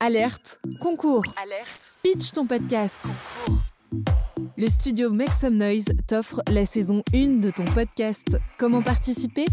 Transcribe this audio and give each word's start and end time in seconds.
Alerte, 0.00 0.60
concours. 0.80 1.22
Alerte. 1.42 1.92
Pitch 2.02 2.32
ton 2.32 2.46
podcast. 2.46 2.96
Concours. 3.02 3.62
Le 4.56 4.68
studio 4.68 5.10
Make 5.10 5.32
Some 5.40 5.56
Noise 5.56 5.84
t'offre 6.06 6.40
la 6.48 6.64
saison 6.64 7.02
1 7.14 7.40
de 7.40 7.50
ton 7.50 7.64
podcast. 7.64 8.38
Comment 8.58 8.82
participer? 8.82 9.46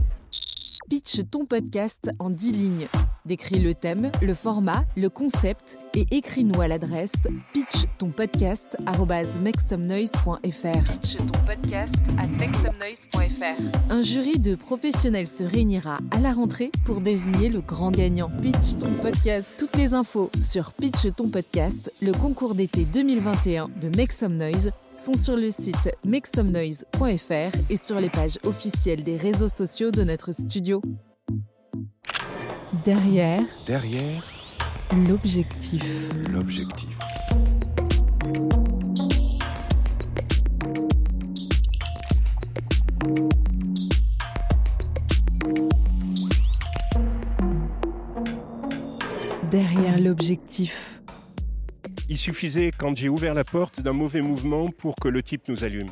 Pitch 0.89 1.22
ton 1.31 1.45
podcast 1.45 2.12
en 2.20 2.30
10 2.30 2.52
lignes. 2.52 2.88
Décris 3.26 3.59
le 3.59 3.73
thème, 3.73 4.12
le 4.22 4.34
format, 4.34 4.84
le 4.98 5.09
concept 5.09 5.78
et 5.95 6.06
écris-nous 6.12 6.59
à 6.59 6.67
l'adresse 6.67 7.14
pitch 7.53 7.86
ton 7.98 8.12
podcast 8.12 8.78
Pitch 10.90 11.18
ton 11.18 11.40
podcast 11.46 12.12
Un 13.90 14.02
jury 14.02 14.40
de 14.40 14.56
professionnels 14.56 15.30
se 15.30 15.44
réunira 15.44 16.00
à 16.12 16.19
la 16.19 16.34
rentrée 16.34 16.72
pour 16.85 17.00
désigner 17.00 17.50
le 17.50 17.62
grand 17.62 17.91
gagnant. 17.91 18.29
Pitch 18.41 18.78
ton 18.78 18.94
podcast. 18.96 19.56
Toutes 19.58 19.78
les 19.78 19.94
infos 19.94 20.29
sur 20.41 20.74
Pitch 20.74 21.13
ton 21.16 21.29
podcast, 21.29 21.94
le 22.02 22.12
concours 22.12 22.56
d'été 22.56 22.84
2021 22.84 23.69
de 23.81 23.96
Make 23.96 24.12
Some 24.12 24.35
Noise 24.35 24.72
sont 25.03 25.13
sur 25.13 25.35
le 25.35 25.52
site 25.52 25.96
makesomenoise.fr 26.06 27.58
et 27.69 27.78
sur 27.78 28.00
les 28.00 28.09
pages 28.09 28.40
officielles 28.46 29.02
des 29.02 29.18
réseaux 29.18 29.50
sociaux 29.50 29.91
de 29.91 30.03
notre 30.03 30.31
studio. 30.31 30.72
Derrière. 32.84 33.44
Derrière. 33.66 34.23
L'objectif. 35.07 35.84
L'objectif. 36.31 36.97
Derrière 49.50 50.00
l'objectif. 50.00 51.01
Il 52.09 52.17
suffisait, 52.17 52.72
quand 52.78 52.95
j'ai 52.95 53.09
ouvert 53.09 53.34
la 53.34 53.44
porte, 53.44 53.81
d'un 53.81 53.94
mauvais 53.94 54.22
mouvement 54.22 54.69
pour 54.69 54.95
que 54.95 55.07
le 55.07 55.23
type 55.23 55.47
nous 55.47 55.63
allume. 55.63 55.90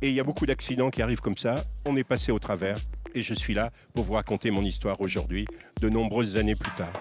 Et 0.00 0.08
il 0.08 0.14
y 0.14 0.20
a 0.20 0.24
beaucoup 0.24 0.46
d'accidents 0.46 0.90
qui 0.90 1.02
arrivent 1.02 1.20
comme 1.20 1.36
ça. 1.36 1.54
On 1.86 1.96
est 1.96 2.04
passé 2.04 2.32
au 2.32 2.38
travers 2.38 2.76
et 3.14 3.22
je 3.22 3.34
suis 3.34 3.54
là 3.54 3.70
pour 3.94 4.04
vous 4.04 4.14
raconter 4.14 4.50
mon 4.50 4.62
histoire 4.62 5.00
aujourd'hui, 5.00 5.46
de 5.80 5.88
nombreuses 5.88 6.36
années 6.36 6.56
plus 6.56 6.70
tard. 6.72 6.92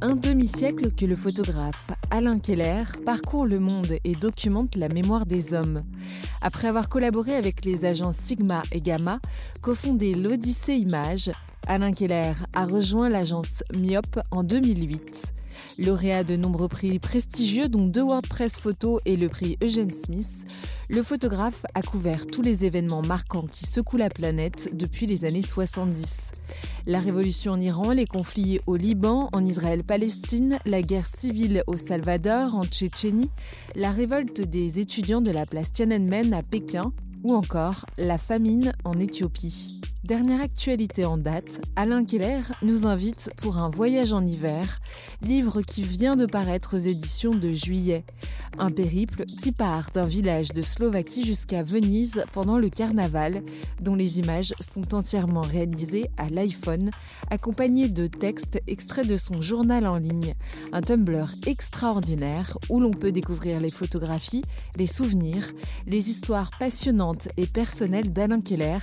Un 0.00 0.16
demi-siècle 0.16 0.92
que 0.92 1.06
le 1.06 1.16
photographe 1.16 1.86
Alain 2.10 2.38
Keller 2.38 2.84
parcourt 3.06 3.46
le 3.46 3.58
monde 3.58 3.96
et 4.04 4.14
documente 4.14 4.76
la 4.76 4.88
mémoire 4.88 5.24
des 5.24 5.54
hommes. 5.54 5.82
Après 6.42 6.68
avoir 6.68 6.90
collaboré 6.90 7.34
avec 7.34 7.64
les 7.64 7.86
agents 7.86 8.12
Sigma 8.12 8.62
et 8.70 8.82
Gamma, 8.82 9.18
cofondé 9.62 10.12
l'Odyssée 10.12 10.74
Images, 10.74 11.30
Alain 11.66 11.92
Keller 11.92 12.34
a 12.52 12.66
rejoint 12.66 13.08
l'agence 13.08 13.64
Myop 13.74 14.20
en 14.30 14.42
2008. 14.42 15.32
Lauréat 15.78 16.24
de 16.24 16.36
nombreux 16.36 16.68
prix 16.68 16.98
prestigieux, 16.98 17.68
dont 17.68 17.86
deux 17.86 18.02
WordPress 18.02 18.58
Photo 18.58 19.00
et 19.04 19.16
le 19.16 19.28
prix 19.28 19.58
Eugene 19.62 19.92
Smith, 19.92 20.30
le 20.88 21.02
photographe 21.02 21.64
a 21.74 21.82
couvert 21.82 22.26
tous 22.26 22.42
les 22.42 22.64
événements 22.64 23.02
marquants 23.02 23.46
qui 23.50 23.66
secouent 23.66 23.96
la 23.96 24.10
planète 24.10 24.70
depuis 24.72 25.06
les 25.06 25.24
années 25.24 25.42
70. 25.42 26.32
La 26.86 27.00
révolution 27.00 27.52
en 27.52 27.60
Iran, 27.60 27.92
les 27.92 28.06
conflits 28.06 28.60
au 28.66 28.76
Liban, 28.76 29.30
en 29.32 29.44
Israël-Palestine, 29.44 30.58
la 30.66 30.82
guerre 30.82 31.06
civile 31.06 31.62
au 31.66 31.76
Salvador, 31.76 32.54
en 32.54 32.64
Tchétchénie, 32.64 33.30
la 33.74 33.90
révolte 33.90 34.42
des 34.42 34.78
étudiants 34.80 35.22
de 35.22 35.30
la 35.30 35.46
place 35.46 35.72
Tiananmen 35.72 36.34
à 36.34 36.42
Pékin, 36.42 36.92
ou 37.24 37.34
encore 37.34 37.86
la 37.98 38.18
famine 38.18 38.72
en 38.84 39.00
Éthiopie. 39.00 39.80
Dernière 40.04 40.42
actualité 40.42 41.06
en 41.06 41.16
date, 41.16 41.62
Alain 41.76 42.04
Keller 42.04 42.42
nous 42.60 42.86
invite 42.86 43.30
pour 43.38 43.56
un 43.56 43.70
voyage 43.70 44.12
en 44.12 44.26
hiver, 44.26 44.80
livre 45.22 45.62
qui 45.62 45.80
vient 45.80 46.14
de 46.14 46.26
paraître 46.26 46.76
aux 46.76 46.82
éditions 46.82 47.30
de 47.30 47.52
juillet. 47.52 48.04
Un 48.58 48.70
périple 48.70 49.24
qui 49.24 49.50
part 49.50 49.92
d'un 49.94 50.06
village 50.06 50.48
de 50.48 50.60
Slovaquie 50.60 51.24
jusqu'à 51.24 51.62
Venise 51.62 52.22
pendant 52.34 52.58
le 52.58 52.68
carnaval, 52.68 53.42
dont 53.80 53.94
les 53.94 54.18
images 54.18 54.52
sont 54.60 54.94
entièrement 54.94 55.40
réalisées 55.40 56.10
à 56.18 56.28
l'iPhone, 56.28 56.90
accompagnées 57.30 57.88
de 57.88 58.06
textes 58.06 58.60
extraits 58.66 59.08
de 59.08 59.16
son 59.16 59.40
journal 59.40 59.86
en 59.86 59.96
ligne, 59.96 60.34
un 60.74 60.82
Tumblr 60.82 61.34
extraordinaire 61.46 62.58
où 62.68 62.78
l'on 62.78 62.90
peut 62.90 63.10
découvrir 63.10 63.58
les 63.58 63.70
photographies, 63.70 64.44
les 64.76 64.86
souvenirs, 64.86 65.50
les 65.86 66.10
histoires 66.10 66.50
passionnantes 66.58 67.13
et 67.36 67.46
personnelles 67.46 68.12
d'Alain 68.12 68.40
Keller, 68.40 68.78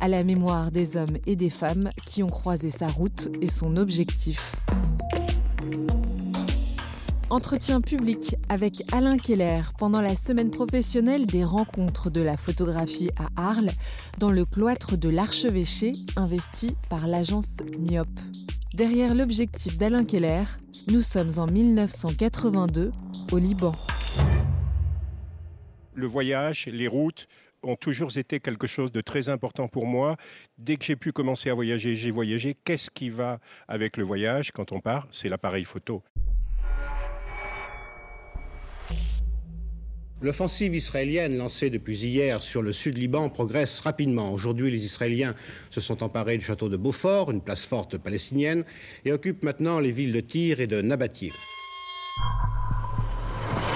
à 0.00 0.08
la 0.08 0.24
mémoire 0.24 0.70
des 0.70 0.96
hommes 0.96 1.18
et 1.26 1.36
des 1.36 1.50
femmes 1.50 1.90
qui 2.06 2.22
ont 2.22 2.28
croisé 2.28 2.70
sa 2.70 2.86
route 2.86 3.28
et 3.40 3.48
son 3.48 3.76
objectif. 3.76 4.56
Entretien 7.30 7.80
public 7.80 8.34
avec 8.48 8.82
Alain 8.92 9.16
Keller 9.16 9.62
pendant 9.78 10.00
la 10.00 10.16
semaine 10.16 10.50
professionnelle 10.50 11.26
des 11.26 11.44
rencontres 11.44 12.10
de 12.10 12.20
la 12.22 12.36
photographie 12.36 13.10
à 13.16 13.50
Arles, 13.50 13.70
dans 14.18 14.32
le 14.32 14.44
cloître 14.44 14.96
de 14.96 15.08
l'Archevêché, 15.08 15.92
investi 16.16 16.74
par 16.88 17.06
l'agence 17.06 17.58
Myop. 17.78 18.08
Derrière 18.74 19.14
l'objectif 19.14 19.78
d'Alain 19.78 20.04
Keller, 20.04 20.42
nous 20.90 21.00
sommes 21.00 21.38
en 21.38 21.46
1982 21.46 22.90
au 23.30 23.38
Liban. 23.38 23.74
Le 25.94 26.06
voyage, 26.06 26.66
les 26.66 26.88
routes, 26.88 27.28
ont 27.62 27.76
toujours 27.76 28.16
été 28.16 28.40
quelque 28.40 28.66
chose 28.66 28.92
de 28.92 29.00
très 29.00 29.28
important 29.28 29.68
pour 29.68 29.86
moi. 29.86 30.16
Dès 30.58 30.76
que 30.76 30.84
j'ai 30.84 30.96
pu 30.96 31.12
commencer 31.12 31.50
à 31.50 31.54
voyager, 31.54 31.94
j'ai 31.94 32.10
voyagé. 32.10 32.56
Qu'est-ce 32.64 32.90
qui 32.90 33.10
va 33.10 33.38
avec 33.68 33.96
le 33.96 34.04
voyage 34.04 34.52
quand 34.52 34.72
on 34.72 34.80
part? 34.80 35.06
C'est 35.10 35.28
l'appareil 35.28 35.64
photo. 35.64 36.02
L'offensive 40.22 40.74
israélienne 40.74 41.38
lancée 41.38 41.70
depuis 41.70 41.98
hier 42.04 42.42
sur 42.42 42.60
le 42.60 42.74
sud 42.74 42.98
Liban 42.98 43.30
progresse 43.30 43.80
rapidement. 43.80 44.32
Aujourd'hui, 44.34 44.70
les 44.70 44.84
Israéliens 44.84 45.34
se 45.70 45.80
sont 45.80 46.02
emparés 46.02 46.36
du 46.36 46.44
château 46.44 46.68
de 46.68 46.76
Beaufort, 46.76 47.30
une 47.30 47.40
place 47.40 47.64
forte 47.64 47.96
palestinienne, 47.96 48.64
et 49.06 49.12
occupent 49.12 49.42
maintenant 49.42 49.80
les 49.80 49.92
villes 49.92 50.12
de 50.12 50.20
Tyr 50.20 50.60
et 50.60 50.66
de 50.66 50.82
Nabatir. 50.82 51.34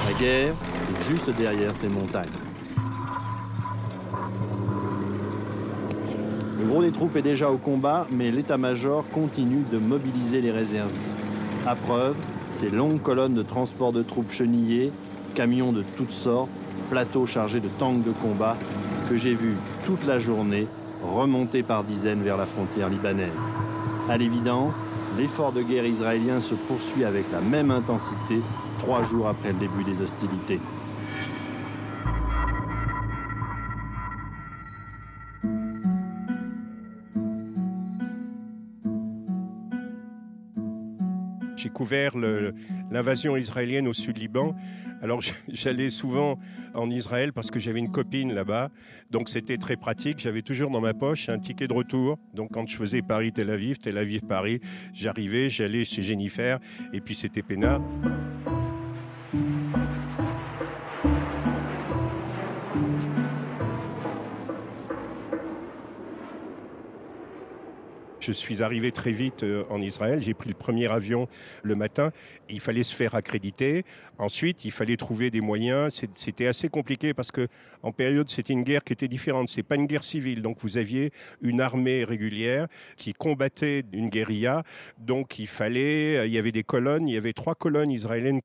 La 0.07 0.13
guerre 0.19 0.53
est 0.53 1.09
juste 1.09 1.31
derrière 1.31 1.75
ces 1.75 1.89
montagnes. 1.89 2.29
Le 6.65 6.71
gros 6.71 6.83
des 6.83 6.93
troupes 6.93 7.15
est 7.17 7.23
déjà 7.23 7.51
au 7.51 7.59
combat, 7.59 8.07
mais 8.11 8.31
l'état-major 8.31 9.05
continue 9.13 9.65
de 9.71 9.77
mobiliser 9.77 10.41
les 10.41 10.51
réservistes. 10.51 11.15
À 11.67 11.75
preuve, 11.75 12.17
ces 12.51 12.71
longues 12.71 13.03
colonnes 13.03 13.35
de 13.35 13.43
transport 13.43 13.93
de 13.93 14.03
troupes 14.03 14.33
chenillées, 14.33 14.91
camions 15.35 15.73
de 15.73 15.85
toutes 15.99 16.11
sortes, 16.11 16.49
plateaux 16.89 17.27
chargés 17.27 17.61
de 17.61 17.69
tanks 17.79 18.03
de 18.03 18.13
combat, 18.13 18.57
que 19.11 19.19
j'ai 19.19 19.35
vus 19.35 19.57
toute 19.85 20.07
la 20.07 20.19
journée 20.19 20.67
remonter 21.03 21.63
par 21.63 21.85
dizaines 21.85 22.23
vers 22.23 22.39
la 22.39 22.47
frontière 22.47 22.89
libanaise. 22.89 23.29
À 24.09 24.17
l'évidence, 24.17 24.85
l'effort 25.19 25.53
de 25.53 25.61
guerre 25.61 25.85
israélien 25.85 26.41
se 26.41 26.55
poursuit 26.55 27.05
avec 27.05 27.27
la 27.31 27.43
même 27.43 27.71
intensité 27.71 28.41
trois 28.79 29.05
jours 29.05 29.29
après 29.29 29.53
le 29.53 29.59
début 29.59 29.85
des 29.85 30.01
hostilités. 30.01 30.61
J'ai 41.65 41.71
couvert 41.71 42.15
l'invasion 42.91 43.39
israélienne 43.39 43.89
au 43.89 43.95
sud 43.95 44.19
Liban. 44.19 44.55
Alors 45.01 45.23
j'allais 45.49 45.89
souvent 45.89 46.39
en 46.75 46.91
Israël 46.91 47.33
parce 47.33 47.51
que 47.51 47.59
j'avais 47.59 47.79
une 47.79 47.91
copine 47.91 48.35
là-bas. 48.35 48.69
Donc 49.11 49.31
c'était 49.31 49.57
très 49.57 49.77
pratique. 49.77 50.19
J'avais 50.19 50.43
toujours 50.43 50.69
dans 50.69 50.83
ma 50.83 50.93
poche 50.93 51.31
un 51.31 51.39
ticket 51.39 51.67
de 51.67 51.73
retour. 51.73 52.19
Donc 52.35 52.51
quand 52.53 52.69
je 52.69 52.77
faisais 52.77 53.01
Paris-Tel 53.01 53.49
Aviv, 53.49 53.79
Tel 53.79 53.97
Aviv-Paris, 53.97 54.61
j'arrivais, 54.93 55.49
j'allais 55.49 55.87
chez 55.87 56.03
Jennifer 56.03 56.59
et 56.93 57.01
puis 57.01 57.15
c'était 57.15 57.41
peinard. 57.41 57.81
Je 68.26 68.32
suis 68.32 68.62
arrivé 68.62 68.91
très 68.91 69.11
vite 69.12 69.43
euh, 69.43 69.65
en 69.69 69.82
Israël. 69.82 70.23
J'ai 70.23 70.32
pris 70.32 70.49
le 70.49 70.55
premier 70.55 70.91
avion 70.91 71.29
le 71.62 71.75
matin. 71.75 72.11
Il 72.49 72.59
fallait 72.61 72.82
se 72.82 72.94
faire 72.94 73.15
accréditer. 73.15 73.85
Ensuite, 74.19 74.65
il 74.65 74.71
fallait 74.71 74.97
trouver 74.97 75.31
des 75.31 75.43
moyens. 75.43 76.03
C'était 76.15 76.47
assez 76.47 76.71
compliqué 76.71 77.12
parce 77.12 77.31
que 77.31 77.49
en 77.82 77.93
période, 77.93 78.31
c'était 78.31 78.55
une 78.55 78.62
guerre 78.62 78.82
qui 78.82 78.94
était 78.94 79.09
différente. 79.09 79.50
C'est 79.50 79.62
pas 79.62 79.75
une 79.75 79.87
guerre 79.87 80.05
civile. 80.05 80.41
Donc, 80.41 80.56
vous 80.61 80.79
aviez 80.79 81.12
une 81.43 81.61
armée 81.61 82.05
régulière 82.05 82.69
qui 82.97 83.12
combattait 83.12 83.85
une 83.93 84.09
guérilla. 84.09 84.62
Donc, 84.99 85.38
il 85.38 85.47
fallait. 85.47 86.17
euh, 86.17 86.27
Il 86.27 86.32
y 86.32 86.38
avait 86.38 86.53
des 86.53 86.65
colonnes. 86.65 87.06
Il 87.06 87.15
y 87.15 87.19
avait 87.19 87.35
trois 87.35 87.55
colonnes 87.55 87.91
israéliennes. 87.91 88.41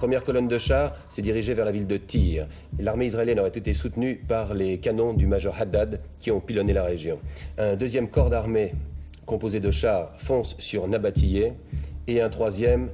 Une 0.00 0.06
première 0.06 0.24
colonne 0.24 0.48
de 0.48 0.56
chars 0.56 0.94
s'est 1.10 1.20
dirigée 1.20 1.52
vers 1.52 1.66
la 1.66 1.72
ville 1.72 1.86
de 1.86 1.98
Tyr. 1.98 2.46
L'armée 2.78 3.04
israélienne 3.04 3.38
aurait 3.38 3.50
été 3.50 3.74
soutenue 3.74 4.24
par 4.26 4.54
les 4.54 4.78
canons 4.78 5.12
du 5.12 5.26
major 5.26 5.54
Haddad 5.60 6.00
qui 6.20 6.30
ont 6.30 6.40
pilonné 6.40 6.72
la 6.72 6.84
région. 6.84 7.18
Un 7.58 7.76
deuxième 7.76 8.08
corps 8.08 8.30
d'armée 8.30 8.72
composé 9.26 9.60
de 9.60 9.70
chars 9.70 10.14
fonce 10.20 10.56
sur 10.58 10.88
Nabatillé 10.88 11.52
et 12.08 12.22
un 12.22 12.30
troisième 12.30 12.88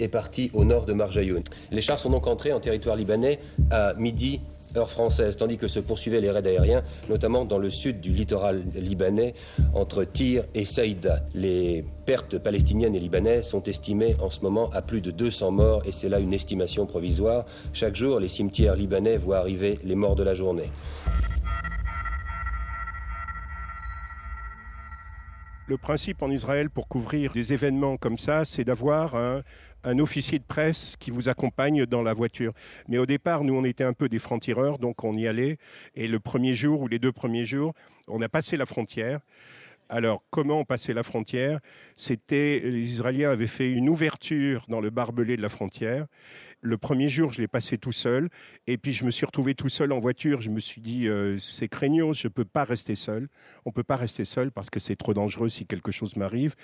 est 0.00 0.08
parti 0.08 0.50
au 0.52 0.64
nord 0.64 0.84
de 0.84 0.94
Marjayoun. 0.94 1.44
Les 1.70 1.80
chars 1.80 2.00
sont 2.00 2.10
donc 2.10 2.26
entrés 2.26 2.52
en 2.52 2.58
territoire 2.58 2.96
libanais 2.96 3.38
à 3.70 3.94
midi 3.94 4.40
heure 4.76 4.90
française, 4.90 5.36
tandis 5.36 5.58
que 5.58 5.68
se 5.68 5.80
poursuivaient 5.80 6.20
les 6.20 6.30
raids 6.30 6.46
aériens, 6.46 6.82
notamment 7.08 7.44
dans 7.44 7.58
le 7.58 7.70
sud 7.70 8.00
du 8.00 8.12
littoral 8.12 8.62
libanais, 8.74 9.34
entre 9.74 10.04
Tyr 10.04 10.44
et 10.54 10.64
Saïda. 10.64 11.20
Les 11.34 11.84
pertes 12.06 12.38
palestiniennes 12.38 12.94
et 12.94 13.00
libanaises 13.00 13.46
sont 13.48 13.62
estimées 13.64 14.16
en 14.20 14.30
ce 14.30 14.40
moment 14.40 14.70
à 14.70 14.82
plus 14.82 15.00
de 15.00 15.10
200 15.10 15.50
morts, 15.50 15.82
et 15.84 15.92
c'est 15.92 16.08
là 16.08 16.18
une 16.18 16.32
estimation 16.32 16.86
provisoire. 16.86 17.44
Chaque 17.72 17.96
jour, 17.96 18.20
les 18.20 18.28
cimetières 18.28 18.76
libanais 18.76 19.16
voient 19.16 19.38
arriver 19.38 19.78
les 19.84 19.94
morts 19.94 20.16
de 20.16 20.22
la 20.22 20.34
journée. 20.34 20.70
Le 25.68 25.76
principe 25.76 26.22
en 26.22 26.30
Israël 26.30 26.70
pour 26.70 26.88
couvrir 26.88 27.32
des 27.32 27.52
événements 27.52 27.96
comme 27.96 28.18
ça, 28.18 28.44
c'est 28.44 28.64
d'avoir 28.64 29.14
un, 29.14 29.42
officier 30.00 30.40
de 30.40 30.44
presse 30.44 30.96
qui 30.98 31.12
vous 31.12 31.28
accompagne 31.28 31.86
dans 31.86 32.02
la 32.02 32.14
voiture. 32.14 32.52
Mais 32.88 32.98
au 32.98 33.06
départ, 33.06 33.44
nous, 33.44 33.54
on 33.54 33.64
était 33.64 33.84
un 33.84 33.92
peu 33.92 34.08
des 34.08 34.18
francs-tireurs, 34.18 34.78
donc 34.78 35.04
on 35.04 35.14
y 35.14 35.28
allait. 35.28 35.58
Et 35.94 36.08
le 36.08 36.18
premier 36.18 36.54
jour 36.54 36.82
ou 36.82 36.88
les 36.88 36.98
deux 36.98 37.12
premiers 37.12 37.44
jours, 37.44 37.74
on 38.08 38.20
a 38.22 38.28
passé 38.28 38.56
la 38.56 38.66
frontière. 38.66 39.20
Alors, 39.88 40.24
comment 40.30 40.58
on 40.58 40.64
passait 40.64 40.94
la 40.94 41.02
frontière? 41.04 41.60
C'était 41.96 42.60
les 42.64 42.90
Israéliens 42.90 43.30
avaient 43.30 43.46
fait 43.46 43.70
une 43.70 43.88
ouverture 43.88 44.64
dans 44.68 44.80
le 44.80 44.90
barbelé 44.90 45.36
de 45.36 45.42
la 45.42 45.48
frontière. 45.48 46.06
Le 46.64 46.78
premier 46.78 47.08
jour, 47.08 47.32
je 47.32 47.40
l'ai 47.40 47.48
passé 47.48 47.76
tout 47.76 47.90
seul, 47.90 48.28
et 48.68 48.78
puis 48.78 48.92
je 48.92 49.04
me 49.04 49.10
suis 49.10 49.26
retrouvé 49.26 49.56
tout 49.56 49.68
seul 49.68 49.90
en 49.90 49.98
voiture. 49.98 50.40
Je 50.40 50.48
me 50.48 50.60
suis 50.60 50.80
dit, 50.80 51.08
euh, 51.08 51.36
c'est 51.40 51.66
craignos, 51.66 52.16
je 52.16 52.28
peux 52.28 52.44
pas 52.44 52.62
rester 52.62 52.94
seul. 52.94 53.28
On 53.64 53.72
peut 53.72 53.82
pas 53.82 53.96
rester 53.96 54.24
seul 54.24 54.52
parce 54.52 54.70
que 54.70 54.78
c'est 54.78 54.94
trop 54.94 55.12
dangereux 55.12 55.48
si 55.48 55.66
quelque 55.66 55.90
chose 55.90 56.14
m'arrive. 56.14 56.54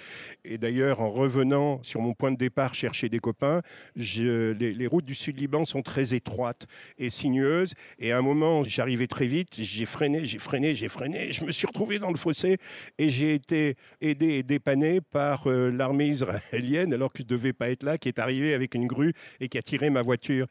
Et 0.45 0.57
d'ailleurs, 0.57 1.01
en 1.01 1.09
revenant 1.09 1.83
sur 1.83 2.01
mon 2.01 2.15
point 2.15 2.31
de 2.31 2.37
départ 2.37 2.77
chercher 2.77 3.09
des 3.09 3.19
copains, 3.19 3.63
les, 3.97 4.87
routes 4.87 5.05
du 5.05 5.17
Sud-Liban 5.17 5.65
sont 5.65 5.83
très 5.83 6.15
étroites 6.15 6.69
et 6.99 7.11
sinueuses. 7.11 7.75
Et 7.99 8.13
à 8.13 8.19
un 8.19 8.23
moment, 8.23 8.63
j'arrivais 8.63 9.09
très 9.09 9.27
vite, 9.27 9.61
j'ai 9.61 9.85
freiné, 9.85 10.27
j'ai 10.27 10.39
freiné, 10.39 10.77
j'ai 10.77 10.89
freiné. 10.89 11.33
Je 11.33 11.45
me 11.45 11.51
suis 11.51 11.67
retrouvé 11.67 11.99
dans 11.99 12.11
le 12.11 12.19
fossé 12.19 12.59
et 12.99 13.11
j'ai 13.11 13.35
été 13.35 13.75
aidé 14.01 14.27
et 14.27 14.43
dépanné 14.45 15.01
par 15.01 15.51
euh, 15.51 15.71
l'armée 15.71 16.07
israélienne, 16.07 16.95
alors 16.95 17.13
que 17.13 17.25
je 17.25 17.29
devais 17.29 17.53
pas 17.53 17.71
être 17.71 17.83
là, 17.83 17.99
qui 17.99 18.09
est 18.09 18.21
arrivée 18.21 18.55
avec 18.55 18.77
une 18.77 18.87
grue 18.87 19.13
et 19.41 19.49
qui 19.49 19.59
a 19.59 19.63
tiré 19.63 19.88
ma 19.91 20.03
voiture. 20.03 20.47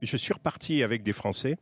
Je 0.00 0.16
suis 0.16 0.32
reparti 0.32 0.82
avec 0.82 1.02
des 1.02 1.12
Français, 1.12 1.56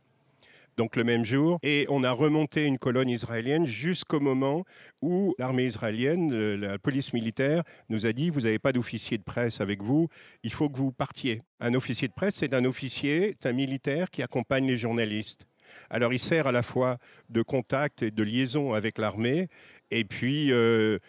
donc 0.77 0.95
le 0.95 1.03
même 1.03 1.25
jour, 1.25 1.59
et 1.63 1.85
on 1.89 2.03
a 2.03 2.11
remonté 2.11 2.63
une 2.65 2.77
colonne 2.77 3.09
israélienne 3.09 3.65
jusqu'au 3.65 4.19
moment 4.19 4.63
où 5.01 5.35
l'armée 5.37 5.65
israélienne, 5.65 6.31
euh, 6.31 6.55
la 6.55 6.77
police 6.77 7.13
militaire, 7.13 7.63
nous 7.89 8.05
a 8.05 8.13
dit, 8.13 8.29
vous 8.29 8.41
n'avez 8.41 8.59
pas 8.59 8.71
d'officier 8.71 9.17
de 9.17 9.23
presse 9.23 9.59
avec 9.59 9.81
vous, 9.81 10.07
il 10.43 10.53
faut 10.53 10.69
que 10.69 10.77
vous 10.77 10.91
partiez. 10.91 11.41
Un 11.59 11.73
officier 11.73 12.07
de 12.07 12.13
presse, 12.13 12.35
c'est 12.35 12.53
un 12.53 12.63
officier, 12.63 13.35
c'est 13.41 13.49
un 13.49 13.53
militaire 13.53 14.09
qui 14.11 14.21
accompagne 14.21 14.67
les 14.67 14.77
journalistes. 14.77 15.47
Alors 15.89 16.13
il 16.13 16.19
sert 16.19 16.47
à 16.47 16.51
la 16.51 16.63
fois 16.63 16.97
de 17.29 17.41
contact 17.41 18.03
et 18.03 18.11
de 18.11 18.23
liaison 18.23 18.73
avec 18.73 18.97
l'armée, 18.97 19.49
et 19.91 20.05
puis 20.05 20.51
euh, 20.51 20.99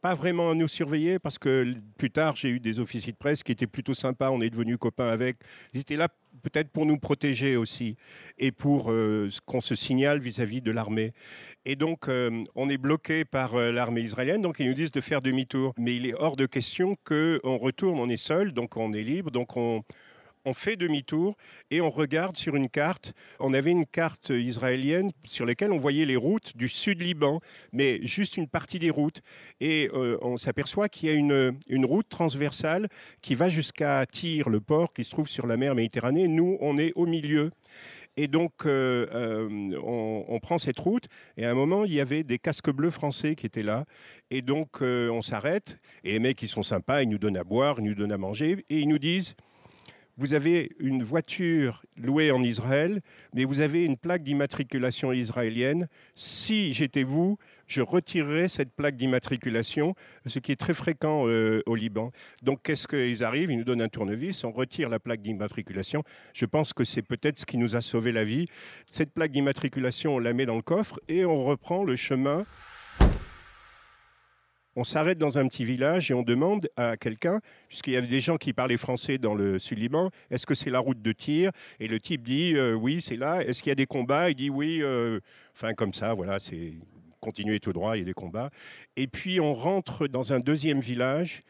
pas 0.00 0.14
vraiment 0.14 0.50
à 0.50 0.54
nous 0.54 0.68
surveiller 0.68 1.18
parce 1.18 1.38
que 1.38 1.74
plus 1.96 2.10
tard 2.10 2.36
j'ai 2.36 2.48
eu 2.48 2.60
des 2.60 2.80
officiers 2.80 3.12
de 3.12 3.16
presse 3.16 3.42
qui 3.42 3.52
étaient 3.52 3.66
plutôt 3.66 3.94
sympas, 3.94 4.30
on 4.30 4.40
est 4.40 4.50
devenus 4.50 4.76
copains 4.78 5.08
avec. 5.08 5.38
Ils 5.74 5.80
étaient 5.80 5.96
là 5.96 6.08
peut-être 6.42 6.70
pour 6.70 6.86
nous 6.86 6.98
protéger 6.98 7.56
aussi 7.56 7.96
et 8.38 8.52
pour 8.52 8.92
euh, 8.92 9.28
ce 9.30 9.40
qu'on 9.40 9.60
se 9.60 9.74
signale 9.74 10.20
vis-à-vis 10.20 10.62
de 10.62 10.70
l'armée. 10.70 11.12
Et 11.64 11.76
donc 11.76 12.08
euh, 12.08 12.44
on 12.54 12.68
est 12.68 12.78
bloqué 12.78 13.24
par 13.24 13.56
euh, 13.56 13.72
l'armée 13.72 14.02
israélienne, 14.02 14.40
donc 14.40 14.56
ils 14.60 14.66
nous 14.66 14.74
disent 14.74 14.92
de 14.92 15.00
faire 15.00 15.20
demi-tour. 15.20 15.72
Mais 15.78 15.96
il 15.96 16.06
est 16.06 16.14
hors 16.14 16.36
de 16.36 16.46
question 16.46 16.96
qu'on 17.04 17.56
retourne, 17.56 17.98
on 17.98 18.08
est 18.08 18.16
seul, 18.16 18.52
donc 18.52 18.76
on 18.76 18.92
est 18.92 19.02
libre, 19.02 19.30
donc 19.30 19.56
on 19.56 19.82
on 20.44 20.54
fait 20.54 20.76
demi-tour 20.76 21.36
et 21.70 21.80
on 21.80 21.90
regarde 21.90 22.36
sur 22.36 22.56
une 22.56 22.68
carte. 22.68 23.14
On 23.40 23.54
avait 23.54 23.70
une 23.70 23.86
carte 23.86 24.30
israélienne 24.30 25.10
sur 25.24 25.46
laquelle 25.46 25.72
on 25.72 25.78
voyait 25.78 26.04
les 26.04 26.16
routes 26.16 26.56
du 26.56 26.68
sud 26.68 27.02
Liban, 27.02 27.40
mais 27.72 28.00
juste 28.02 28.36
une 28.36 28.48
partie 28.48 28.78
des 28.78 28.90
routes. 28.90 29.22
Et 29.60 29.90
euh, 29.92 30.18
on 30.22 30.36
s'aperçoit 30.36 30.88
qu'il 30.88 31.08
y 31.08 31.12
a 31.12 31.14
une, 31.14 31.84
route 31.84 32.08
transversale 32.08 32.88
qui 33.22 33.34
va 33.34 33.48
jusqu'à 33.48 34.04
Tyr, 34.06 34.48
le 34.48 34.60
port 34.60 34.92
qui 34.92 35.04
se 35.04 35.10
trouve 35.10 35.28
sur 35.28 35.46
la 35.46 35.56
mer 35.56 35.74
Méditerranée. 35.74 36.28
Nous, 36.28 36.58
on 36.60 36.78
est 36.78 36.92
au 36.94 37.06
milieu. 37.06 37.50
Et 38.16 38.26
donc, 38.26 38.66
euh, 38.66 39.06
euh, 39.14 39.78
on, 39.80 40.24
on 40.26 40.40
prend 40.40 40.58
cette 40.58 40.78
route. 40.78 41.06
Et 41.36 41.44
à 41.44 41.50
un 41.50 41.54
moment, 41.54 41.84
il 41.84 41.94
y 41.94 42.00
avait 42.00 42.24
des 42.24 42.38
casques 42.38 42.70
bleus 42.70 42.90
français 42.90 43.36
qui 43.36 43.46
étaient 43.46 43.62
là. 43.62 43.84
Et 44.30 44.42
donc, 44.42 44.82
on 44.82 45.22
s'arrête. 45.22 45.78
Et 46.02 46.12
les 46.12 46.18
mecs, 46.18 46.42
ils 46.42 46.48
sont 46.48 46.64
sympas. 46.64 47.02
Ils 47.02 47.08
nous 47.08 47.18
donnent 47.18 47.36
à 47.36 47.44
boire, 47.44 47.76
ils 47.78 47.84
nous 47.84 47.94
donnent 47.94 48.12
à 48.12 48.18
manger. 48.18 48.64
Et 48.70 48.80
ils 48.80 48.88
nous 48.88 48.98
disent 48.98 49.36
vous 50.18 50.34
avez 50.34 50.72
une 50.80 51.04
voiture 51.04 51.84
louée 51.96 52.32
en 52.32 52.42
Israël, 52.42 53.00
mais 53.34 53.44
vous 53.44 53.60
avez 53.60 53.84
une 53.84 53.96
plaque 53.96 54.24
d'immatriculation 54.24 55.12
israélienne. 55.12 55.88
Si 56.16 56.74
j'étais 56.74 57.04
vous, 57.04 57.38
je 57.68 57.82
retirerais 57.82 58.48
cette 58.48 58.72
plaque 58.74 58.96
d'immatriculation, 58.96 59.94
ce 60.26 60.40
qui 60.40 60.50
est 60.50 60.56
très 60.56 60.74
fréquent 60.74 61.28
euh, 61.28 61.62
au 61.66 61.76
Liban. 61.76 62.10
Donc, 62.42 62.62
qu'est-ce 62.64 62.88
qu'ils 62.88 63.22
arrivent? 63.22 63.52
Ils 63.52 63.58
nous 63.58 63.64
donnent 63.64 63.82
un 63.82 63.88
tournevis, 63.88 64.42
on 64.42 64.50
retire 64.50 64.88
la 64.88 64.98
plaque 64.98 65.22
d'immatriculation. 65.22 66.02
Je 66.34 66.46
pense 66.46 66.72
que 66.72 66.82
c'est 66.82 67.02
peut-être 67.02 67.38
ce 67.38 67.46
qui 67.46 67.56
nous 67.56 67.76
a 67.76 67.80
sauvé 67.80 68.10
la 68.10 68.24
vie. 68.24 68.48
Cette 68.88 69.12
plaque 69.12 69.30
d'immatriculation, 69.30 70.16
on 70.16 70.18
la 70.18 70.32
met 70.32 70.46
dans 70.46 70.56
le 70.56 70.62
coffre 70.62 70.98
et 71.06 71.24
on 71.24 71.44
reprend 71.44 71.84
le 71.84 71.94
chemin 71.94 72.44
on 74.78 74.84
s'arrête 74.84 75.18
dans 75.18 75.38
un 75.38 75.48
petit 75.48 75.64
village 75.64 76.12
et 76.12 76.14
on 76.14 76.22
demande 76.22 76.68
à 76.76 76.96
quelqu'un, 76.96 77.40
puisqu'il 77.68 77.94
y 77.94 77.96
avait 77.96 78.06
des 78.06 78.20
gens 78.20 78.36
qui 78.36 78.52
parlaient 78.52 78.76
français 78.76 79.18
dans 79.18 79.34
le 79.34 79.58
sud-Liban, 79.58 80.10
est-ce 80.30 80.46
que 80.46 80.54
c'est 80.54 80.70
la 80.70 80.78
route 80.78 81.02
de 81.02 81.12
tir? 81.12 81.50
Et 81.80 81.88
le 81.88 81.98
type 81.98 82.22
dit 82.22 82.54
euh, 82.54 82.74
oui, 82.74 83.00
c'est 83.02 83.16
là. 83.16 83.42
Est-ce 83.42 83.60
qu'il 83.60 83.70
y 83.70 83.72
a 83.72 83.74
des 83.74 83.86
combats? 83.86 84.30
Il 84.30 84.36
dit 84.36 84.50
oui. 84.50 84.80
euh, 84.80 85.18
Enfin, 85.52 85.74
comme 85.74 85.92
ça, 85.92 86.14
voilà, 86.14 86.38
c'est 86.38 86.74
continuer 87.18 87.58
tout 87.58 87.72
droit, 87.72 87.96
il 87.96 88.00
y 88.00 88.02
a 88.02 88.04
des 88.04 88.14
combats. 88.14 88.50
Et 88.96 89.08
puis 89.08 89.40
on 89.40 89.52
rentre 89.52 90.06
dans 90.06 90.32
un 90.32 90.38
deuxième 90.38 90.78
village. 90.78 91.42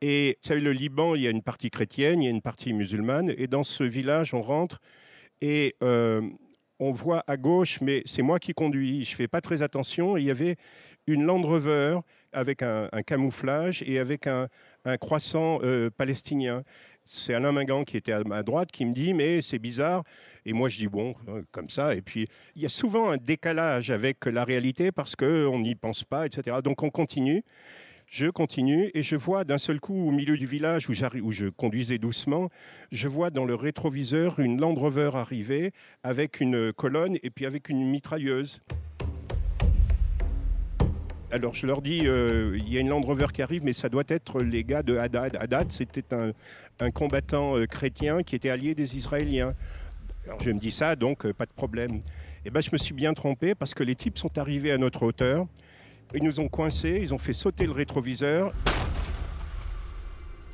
Et 0.00 0.36
vous 0.42 0.48
savez, 0.48 0.60
le 0.60 0.72
Liban, 0.72 1.14
il 1.14 1.22
y 1.22 1.28
a 1.28 1.30
une 1.30 1.42
partie 1.42 1.70
chrétienne, 1.70 2.22
il 2.22 2.24
y 2.24 2.28
a 2.28 2.32
une 2.32 2.42
partie 2.42 2.72
musulmane. 2.72 3.32
Et 3.38 3.46
dans 3.46 3.62
ce 3.62 3.84
village, 3.84 4.34
on 4.34 4.42
rentre 4.42 4.80
et 5.40 5.76
euh, 5.84 6.28
on 6.80 6.90
voit 6.90 7.22
à 7.28 7.36
gauche, 7.36 7.80
mais 7.80 8.02
c'est 8.04 8.22
moi 8.22 8.40
qui 8.40 8.52
conduis, 8.52 9.04
je 9.04 9.14
fais 9.14 9.28
pas 9.28 9.40
très 9.40 9.62
attention. 9.62 10.16
Il 10.16 10.24
y 10.24 10.30
avait 10.32 10.56
une 11.06 11.22
Land 11.22 11.42
Rover 11.42 11.98
avec 12.34 12.62
un, 12.62 12.88
camouflage 13.06 13.82
et 13.86 13.98
avec 13.98 14.26
un, 14.26 14.48
croissant 15.00 15.60
euh, 15.62 15.90
palestinien. 15.90 16.62
C'est 17.04 17.34
Alain 17.34 17.52
Mingan 17.52 17.84
qui 17.84 17.96
était 17.96 18.12
à 18.12 18.22
ma 18.24 18.42
droite 18.42 18.70
qui 18.72 18.84
me 18.84 18.92
dit 18.92 19.14
mais 19.14 19.40
c'est 19.40 19.58
bizarre 19.58 20.04
et 20.46 20.52
moi 20.52 20.68
je 20.68 20.78
dis 20.78 20.88
bon 20.88 21.14
euh, 21.28 21.42
comme 21.52 21.68
ça 21.68 21.94
et 21.94 22.00
puis 22.00 22.26
il 22.56 22.62
y 22.62 22.66
a 22.66 22.70
souvent 22.70 23.10
un 23.10 23.18
décalage 23.18 23.90
avec 23.90 24.24
la 24.24 24.44
réalité 24.44 24.90
parce 24.90 25.14
que 25.14 25.46
on 25.46 25.58
n'y 25.58 25.74
pense 25.74 26.04
pas 26.04 26.26
etc. 26.26 26.58
Donc 26.62 26.82
on 26.82 26.90
continue. 26.90 27.44
Je 28.06 28.26
continue 28.28 28.90
et 28.94 29.02
je 29.02 29.16
vois 29.16 29.44
d'un 29.44 29.58
seul 29.58 29.80
coup 29.80 30.06
au 30.06 30.10
milieu 30.12 30.36
du 30.36 30.46
village 30.46 30.88
où, 30.88 30.92
je 30.92 31.48
conduisais 31.48 31.98
doucement, 31.98 32.48
je 32.92 33.08
vois 33.08 33.30
dans 33.30 33.44
le 33.44 33.54
rétroviseur 33.54 34.38
une 34.38 34.60
Land 34.60 34.74
Rover 34.74 35.10
arriver 35.14 35.72
avec 36.02 36.40
une 36.40 36.72
colonne 36.72 37.16
et 37.22 37.30
puis 37.30 37.44
avec 37.44 37.70
une 37.70 37.84
mitrailleuse. 37.90 38.60
Alors 41.34 41.52
je 41.52 41.66
leur 41.66 41.82
dis, 41.82 42.02
euh, 42.04 42.56
il 42.56 42.72
y 42.72 42.76
a 42.76 42.80
une 42.80 42.90
Land 42.90 43.00
Rover 43.00 43.26
qui 43.34 43.42
arrive, 43.42 43.64
mais 43.64 43.72
ça 43.72 43.88
doit 43.88 44.04
être 44.06 44.40
les 44.40 44.62
gars 44.62 44.84
de 44.84 44.96
Haddad. 44.96 45.34
Haddad, 45.34 45.72
c'était 45.72 46.04
un, 46.14 46.90
combattant 46.92 47.56
euh, 47.56 47.66
chrétien 47.66 48.22
qui 48.22 48.36
était 48.36 48.50
allié 48.50 48.76
des 48.76 48.96
Israéliens. 48.96 49.52
Alors 50.26 50.38
je 50.40 50.52
me 50.52 50.60
dis 50.60 50.70
ça, 50.70 50.94
donc 50.94 51.26
euh, 51.26 51.32
pas 51.32 51.46
de 51.46 51.50
problème. 51.50 52.02
Et 52.44 52.50
ben 52.50 52.60
je 52.60 52.70
me 52.70 52.76
suis 52.76 52.94
bien 52.94 53.14
trompé 53.14 53.56
parce 53.56 53.74
que 53.74 53.82
les 53.82 53.96
types 53.96 54.16
sont 54.16 54.38
arrivés 54.38 54.70
à 54.70 54.78
notre 54.78 55.02
hauteur. 55.02 55.46
Ils 56.14 56.22
nous 56.22 56.38
ont 56.38 56.46
coincés, 56.46 57.00
ils 57.02 57.12
ont 57.12 57.18
fait 57.18 57.32
sauter 57.32 57.66
le 57.66 57.72
rétroviseur. 57.72 58.52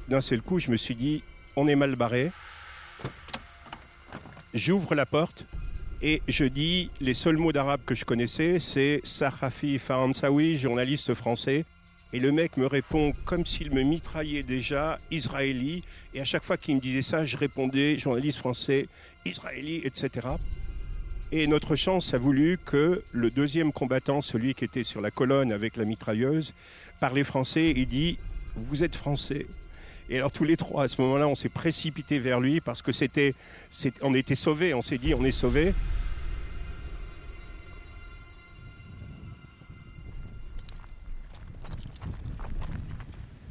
D'un 0.09 0.23
seul 0.23 0.41
coup, 0.41 0.61
je 0.61 0.71
me 0.71 0.79
suis 0.79 0.95
dit, 0.95 1.23
on 1.57 1.69
est 1.69 1.77
mal 1.77 1.95
barré. 1.95 2.31
J'ouvre 4.55 4.95
la 4.95 5.05
porte 5.05 5.45
et 6.02 6.23
je 6.28 6.45
dis 6.45 6.90
les 7.00 7.12
seuls 7.12 7.37
mots 7.37 7.52
d'arabe 7.52 7.80
que 7.85 7.95
je 7.95 8.07
connaissais, 8.07 8.59
c'est 8.59 9.00
Sahafi 9.04 9.78
Faransawi, 9.78 10.57
journaliste 10.57 11.12
français. 11.12 11.66
Et 12.12 12.19
le 12.19 12.33
mec 12.33 12.57
me 12.57 12.66
répond 12.66 13.12
comme 13.26 13.45
s'il 13.45 13.71
me 13.73 13.83
mitraillait 13.83 14.42
déjà, 14.42 14.99
israéli. 15.11 15.85
Et 16.14 16.21
à 16.21 16.25
chaque 16.25 16.42
fois 16.42 16.57
qu'il 16.57 16.76
me 16.76 16.80
disait 16.80 17.02
ça, 17.02 17.26
je 17.26 17.37
répondais 17.37 17.99
journaliste 17.99 18.38
français, 18.38 18.88
israéli, 19.26 19.83
etc. 19.85 20.28
Et 21.33 21.47
notre 21.47 21.76
chance 21.76 22.14
a 22.14 22.19
voulu 22.19 22.59
que 22.64 23.04
le 23.12 23.30
deuxième 23.30 23.71
combattant, 23.71 24.23
celui 24.23 24.54
qui 24.54 24.64
était 24.64 24.85
sur 24.85 25.02
la 25.02 25.11
colonne 25.11 25.52
avec 25.52 25.76
la 25.76 25.85
mitrailleuse, 25.85 26.54
parlait 26.99 27.25
français 27.25 27.75
et 27.76 27.85
dit 27.85 28.19
Vous 28.57 28.83
êtes 28.83 28.97
français 28.97 29.47
et 30.11 30.17
alors 30.17 30.33
tous 30.33 30.43
les 30.43 30.57
trois, 30.57 30.83
à 30.85 30.88
ce 30.88 31.00
moment-là, 31.02 31.29
on 31.29 31.37
s'est 31.37 31.49
précipité 31.49 32.19
vers 32.19 32.40
lui 32.40 32.61
parce 32.61 32.83
que 32.83 32.90
c'était, 32.90 33.33
on 34.02 34.12
était 34.12 34.35
sauvés. 34.35 34.75
On 34.75 34.83
s'est 34.83 34.99
dit, 34.99 35.14
on 35.14 35.25
est 35.25 35.31
sauvés. 35.31 35.73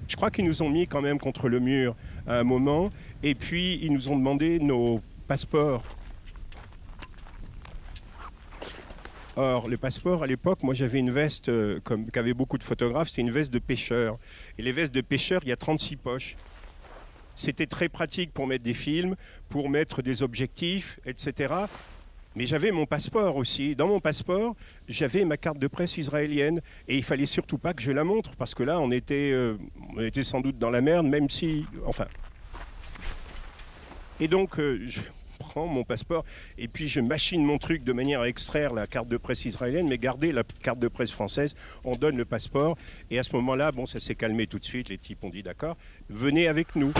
Je 0.09 0.15
crois 0.17 0.31
qu'ils 0.31 0.43
nous 0.43 0.61
ont 0.61 0.69
mis 0.69 0.85
quand 0.85 1.01
même 1.01 1.17
contre 1.17 1.47
le 1.47 1.61
mur 1.61 1.95
à 2.27 2.39
un 2.39 2.43
moment, 2.43 2.91
et 3.23 3.35
puis 3.35 3.79
ils 3.81 3.93
nous 3.93 4.09
ont 4.09 4.17
demandé 4.17 4.59
nos 4.59 5.01
passeports. 5.29 5.83
Or, 9.37 9.69
le 9.69 9.77
passeport, 9.77 10.23
à 10.23 10.27
l'époque, 10.27 10.61
moi 10.63 10.73
j'avais 10.73 10.99
une 10.99 11.11
veste, 11.11 11.47
euh, 11.47 11.79
comme 11.85 12.11
qu'avaient 12.11 12.33
beaucoup 12.33 12.57
de 12.57 12.63
photographes, 12.65 13.07
c'est 13.07 13.21
une 13.21 13.31
veste 13.31 13.53
de 13.53 13.59
pêcheur. 13.59 14.17
Et 14.57 14.61
les 14.61 14.73
vestes 14.73 14.93
de 14.93 14.99
pêcheur, 14.99 15.39
il 15.43 15.47
y 15.47 15.53
a 15.53 15.55
36 15.55 15.95
poches. 15.95 16.35
C'était 17.39 17.67
très 17.67 17.87
pratique 17.87 18.33
pour 18.33 18.47
mettre 18.47 18.65
des 18.65 18.73
films, 18.73 19.15
pour 19.47 19.69
mettre 19.69 20.01
des 20.01 20.23
objectifs, 20.23 20.99
etc. 21.05 21.53
Mais 22.35 22.45
j'avais 22.45 22.71
mon 22.71 22.85
passeport 22.85 23.37
aussi. 23.37 23.77
Dans 23.77 23.87
mon 23.87 24.01
passeport, 24.01 24.57
j'avais 24.89 25.23
ma 25.23 25.37
carte 25.37 25.57
de 25.57 25.67
presse 25.67 25.97
israélienne. 25.97 26.59
Et 26.89 26.97
il 26.97 27.03
fallait 27.03 27.25
surtout 27.25 27.57
pas 27.57 27.73
que 27.73 27.81
je 27.81 27.93
la 27.93 28.03
montre, 28.03 28.35
parce 28.35 28.53
que 28.53 28.63
là, 28.63 28.81
on 28.81 28.91
était, 28.91 29.31
euh, 29.31 29.55
sans 30.21 30.41
doute 30.41 30.59
dans 30.59 30.69
la 30.69 30.81
merde, 30.81 31.07
même 31.07 31.29
si. 31.29 31.65
Enfin. 31.85 32.07
Et 34.19 34.27
donc, 34.27 34.59
euh, 34.59 34.81
je 34.85 34.99
prends 35.39 35.65
mon 35.65 35.85
passeport 35.85 36.25
et 36.57 36.67
puis 36.67 36.89
je 36.89 36.99
machine 36.99 37.45
mon 37.45 37.57
truc 37.57 37.85
de 37.85 37.93
manière 37.93 38.19
à 38.19 38.27
extraire 38.27 38.73
la 38.73 38.85
carte 38.85 39.07
de 39.07 39.15
presse 39.15 39.45
israélienne, 39.45 39.87
mais 39.87 39.97
garder 39.97 40.33
la 40.33 40.43
carte 40.43 40.79
de 40.79 40.89
presse 40.89 41.13
française. 41.13 41.55
On 41.85 41.95
donne 41.95 42.17
le 42.17 42.25
passeport. 42.25 42.77
Et 43.09 43.17
à 43.17 43.23
ce 43.23 43.33
moment-là, 43.37 43.71
bon, 43.71 43.85
ça 43.85 44.01
s'est 44.01 44.15
calmé 44.15 44.45
tout 44.45 44.59
de 44.59 44.65
suite. 44.65 44.89
Les 44.89 44.97
types 44.97 45.23
ont 45.23 45.29
dit 45.29 45.41
d'accord, 45.41 45.77
venez 46.09 46.49
avec 46.49 46.75
nous. 46.75 46.91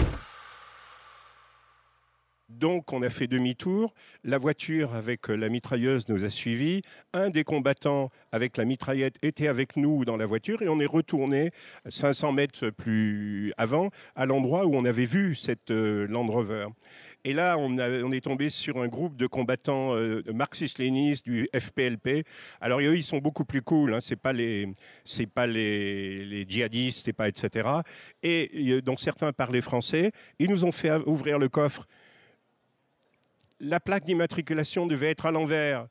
Donc 2.50 2.92
on 2.92 3.00
a 3.02 3.10
fait 3.10 3.28
demi-tour, 3.28 3.94
la 4.24 4.36
voiture 4.36 4.94
avec 4.94 5.30
euh, 5.30 5.36
la 5.36 5.48
mitrailleuse 5.48 6.08
nous 6.08 6.24
a 6.24 6.30
suivis, 6.30 6.82
un 7.12 7.30
des 7.30 7.44
combattants 7.44 8.10
avec 8.32 8.56
la 8.56 8.64
mitraillette 8.64 9.16
était 9.22 9.46
avec 9.46 9.76
nous 9.76 10.04
dans 10.04 10.16
la 10.16 10.26
voiture 10.26 10.60
et 10.60 10.68
on 10.68 10.80
est 10.80 10.86
retourné 10.86 11.52
500 11.88 12.32
mètres 12.32 12.70
plus 12.70 13.52
avant 13.56 13.90
à 14.16 14.26
l'endroit 14.26 14.66
où 14.66 14.74
on 14.74 14.84
avait 14.84 15.04
vu 15.04 15.36
cette 15.36 15.70
euh, 15.70 16.08
Land 16.08 16.26
Rover. 16.26 16.66
Et 17.22 17.34
là, 17.34 17.56
on, 17.58 18.12
est 18.12 18.20
tombé 18.22 18.48
sur 18.48 18.78
un 18.78 18.88
groupe 18.88 19.14
de 19.16 19.26
combattants 19.26 19.94
euh, 19.94 20.22
marxistes-lénistes 20.32 21.24
du 21.24 21.48
FPLP. 21.54 22.24
Alors 22.62 22.80
eux, 22.80 22.96
ils 22.96 23.02
sont 23.04 23.18
beaucoup 23.18 23.44
plus 23.44 23.60
cool. 23.60 23.92
Hein. 23.92 23.98
C'est 24.00 24.16
pas 24.16 24.32
les, 24.32 24.66
les, 25.04 26.46
djihadistes, 26.48 27.04
c'est 27.04 27.12
pas 27.12 27.28
etc. 27.28 27.68
Et 28.22 28.80
donc 28.80 29.00
certains 29.00 29.34
parlaient 29.34 29.60
français. 29.60 30.12
Ils 30.38 30.48
nous 30.48 30.64
ont 30.64 30.72
fait 30.72 30.90
ouvrir 31.06 31.38
le 31.38 31.50
coffre 31.50 31.86
la 33.60 33.80
plaque 33.80 34.04
d'immatriculation 34.04 34.86
devait 34.86 35.10
être 35.10 35.26
à 35.26 35.30
l'envers. 35.30 35.86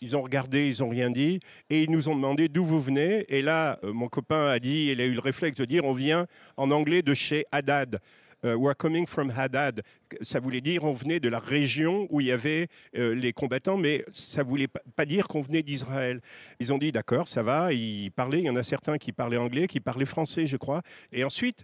Ils 0.00 0.16
ont 0.16 0.20
regardé, 0.20 0.68
ils 0.68 0.82
n'ont 0.82 0.88
rien 0.88 1.10
dit, 1.10 1.40
et 1.70 1.82
ils 1.82 1.90
nous 1.90 2.08
ont 2.08 2.16
demandé 2.16 2.48
d'où 2.48 2.64
vous 2.64 2.80
venez. 2.80 3.24
Et 3.28 3.42
là, 3.42 3.78
euh, 3.84 3.92
mon 3.92 4.08
copain 4.08 4.48
a 4.48 4.58
dit, 4.58 4.88
il 4.90 5.00
a 5.00 5.04
eu 5.04 5.12
le 5.12 5.20
réflexe 5.20 5.56
de 5.58 5.64
dire, 5.64 5.84
on 5.84 5.92
vient 5.92 6.26
en 6.56 6.70
anglais 6.70 7.02
de 7.02 7.14
chez 7.14 7.44
Haddad. 7.52 8.00
Euh, 8.44 8.54
we're 8.54 8.76
coming 8.76 9.06
from 9.06 9.32
Haddad. 9.34 9.82
Ça 10.20 10.40
voulait 10.40 10.60
dire 10.60 10.84
on 10.84 10.92
venait 10.92 11.20
de 11.20 11.28
la 11.28 11.38
région 11.38 12.06
où 12.10 12.20
il 12.20 12.26
y 12.26 12.32
avait 12.32 12.68
euh, 12.96 13.14
les 13.14 13.32
combattants, 13.32 13.78
mais 13.78 14.04
ça 14.12 14.42
voulait 14.42 14.68
pas, 14.68 14.82
pas 14.94 15.06
dire 15.06 15.26
qu'on 15.26 15.40
venait 15.40 15.62
d'Israël. 15.62 16.20
Ils 16.60 16.72
ont 16.72 16.78
dit 16.78 16.92
d'accord, 16.92 17.28
ça 17.28 17.42
va. 17.42 17.72
Ils 17.72 18.10
parlaient. 18.10 18.40
Il 18.40 18.44
y 18.44 18.50
en 18.50 18.56
a 18.56 18.62
certains 18.62 18.98
qui 18.98 19.12
parlaient 19.12 19.38
anglais, 19.38 19.66
qui 19.66 19.80
parlaient 19.80 20.04
français, 20.04 20.46
je 20.46 20.58
crois. 20.58 20.82
Et 21.12 21.24
ensuite, 21.24 21.62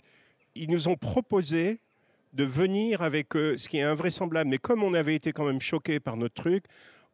ils 0.54 0.70
nous 0.70 0.88
ont 0.88 0.96
proposé 0.96 1.80
de 2.32 2.44
venir 2.44 3.02
avec 3.02 3.36
eux, 3.36 3.56
ce 3.58 3.68
qui 3.68 3.78
est 3.78 3.82
invraisemblable. 3.82 4.50
Mais 4.50 4.58
comme 4.58 4.82
on 4.82 4.94
avait 4.94 5.14
été 5.14 5.32
quand 5.32 5.44
même 5.44 5.60
choqués 5.60 6.00
par 6.00 6.16
notre 6.16 6.34
truc, 6.34 6.64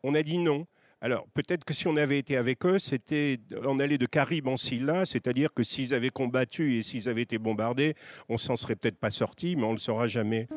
on 0.03 0.15
a 0.15 0.23
dit 0.23 0.39
non. 0.39 0.67
Alors 1.01 1.27
peut-être 1.33 1.65
que 1.65 1.75
si 1.75 1.87
on 1.87 1.97
avait 1.97 2.19
été 2.19 2.37
avec 2.37 2.67
eux, 2.67 2.79
c'était 2.79 3.39
on 3.65 3.79
allait 3.79 3.99
de 3.99 4.07
Carib 4.07 4.49
en 4.49 4.57
Silla, 4.57 5.07
c'est-à-dire 5.07 5.55
que 5.55 5.63
s'ils 5.63 5.95
avaient 5.95 6.11
combattu 6.11 6.79
et 6.79 6.83
s'ils 6.83 7.09
avaient 7.09 7.23
été 7.23 7.39
bombardés, 7.39 7.95
on 8.29 8.37
s'en 8.37 8.57
serait 8.57 8.75
peut-être 8.75 8.99
pas 8.99 9.11
sorti, 9.11 9.55
mais 9.55 9.65
on 9.65 9.73
le 9.73 9.79
saura 9.79 10.09
jamais. 10.09 10.49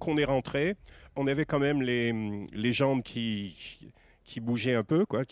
Donc 0.00 0.08
on 0.08 0.16
est 0.16 0.24
rentré, 0.24 0.76
on 1.14 1.26
avait 1.26 1.44
quand 1.44 1.58
même 1.58 1.82
les, 1.82 2.14
les 2.54 2.72
jambes 2.72 3.02
qui 3.02 3.54
qui 4.24 4.40
bougeaient 4.40 4.74
un 4.74 4.84
peu 4.84 5.04
quoi 5.04 5.22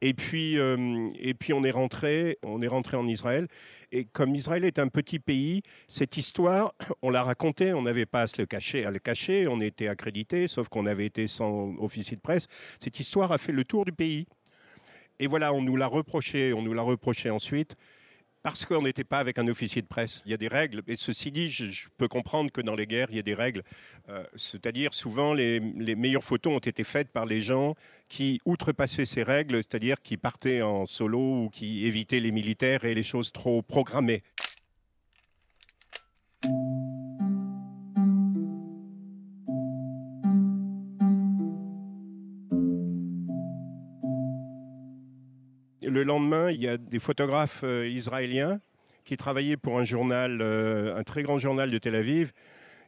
et 0.00 0.12
puis 0.12 0.58
euh, 0.58 1.08
et 1.18 1.34
puis 1.34 1.52
on 1.52 1.62
est 1.62 1.70
rentré 1.70 2.36
on 2.42 2.60
est 2.60 2.68
rentré 2.68 2.98
en 2.98 3.06
Israël. 3.06 3.48
Et 3.92 4.04
comme 4.04 4.34
Israël 4.34 4.66
est 4.66 4.78
un 4.78 4.88
petit 4.88 5.20
pays 5.20 5.62
cette 5.88 6.18
histoire 6.18 6.74
on 7.02 7.08
l'a 7.08 7.22
racontée. 7.22 7.72
On 7.72 7.80
n'avait 7.80 8.04
pas 8.04 8.22
à 8.22 8.26
se 8.26 8.42
le 8.42 8.46
cacher 8.46 8.84
à 8.84 8.90
le 8.90 8.98
cacher. 8.98 9.48
On 9.48 9.60
était 9.62 9.88
accrédité 9.88 10.48
sauf 10.48 10.68
qu'on 10.68 10.84
avait 10.84 11.06
été 11.06 11.26
sans 11.26 11.74
officier 11.78 12.16
de 12.16 12.20
presse. 12.20 12.46
Cette 12.78 13.00
histoire 13.00 13.32
a 13.32 13.38
fait 13.38 13.52
le 13.52 13.64
tour 13.64 13.86
du 13.86 13.92
pays. 13.92 14.26
Et 15.18 15.28
voilà 15.28 15.54
on 15.54 15.62
nous 15.62 15.76
l'a 15.76 15.86
reproché 15.86 16.52
on 16.52 16.60
nous 16.60 16.74
l'a 16.74 16.82
reproché 16.82 17.30
ensuite 17.30 17.74
parce 18.42 18.64
qu'on 18.64 18.82
n'était 18.82 19.04
pas 19.04 19.18
avec 19.18 19.38
un 19.38 19.48
officier 19.48 19.82
de 19.82 19.86
presse. 19.86 20.22
Il 20.24 20.30
y 20.30 20.34
a 20.34 20.38
des 20.38 20.48
règles. 20.48 20.82
Et 20.86 20.96
ceci 20.96 21.30
dit, 21.30 21.50
je, 21.50 21.88
peux 21.98 22.08
comprendre 22.08 22.50
que 22.50 22.60
dans 22.60 22.74
les 22.74 22.86
guerres, 22.86 23.08
il 23.10 23.16
y 23.16 23.18
a 23.18 23.22
des 23.22 23.34
règles. 23.34 23.62
Euh, 24.08 24.24
c'est-à-dire, 24.36 24.94
souvent, 24.94 25.34
les, 25.34 25.60
les, 25.60 25.94
meilleures 25.94 26.24
photos 26.24 26.54
ont 26.54 26.58
été 26.58 26.84
faites 26.84 27.10
par 27.10 27.26
les 27.26 27.40
gens 27.42 27.74
qui 28.08 28.40
outrepassaient 28.44 29.04
ces 29.04 29.22
règles, 29.22 29.56
c'est-à-dire 29.56 30.00
qui 30.02 30.16
partaient 30.16 30.62
en 30.62 30.86
solo 30.86 31.44
ou 31.44 31.50
qui 31.50 31.86
évitaient 31.86 32.20
les 32.20 32.32
militaires 32.32 32.84
et 32.84 32.94
les 32.94 33.02
choses 33.02 33.30
trop 33.32 33.62
programmées. 33.62 34.22
Le 45.90 46.04
lendemain, 46.04 46.50
il 46.50 46.62
y 46.62 46.68
a 46.68 46.76
des 46.76 46.98
photographes 46.98 47.62
euh, 47.64 47.88
israéliens 47.88 48.60
qui 49.04 49.16
travaillaient 49.16 49.56
pour 49.56 49.78
un 49.78 49.84
journal, 49.84 50.40
euh, 50.40 50.96
un 50.96 51.02
très 51.02 51.22
grand 51.22 51.38
journal 51.38 51.70
de 51.70 51.78
Tel 51.78 51.94
Aviv, 51.94 52.32